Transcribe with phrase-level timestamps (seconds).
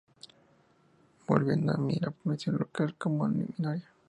[1.27, 3.85] Volviendo a sí a la población local como minoría.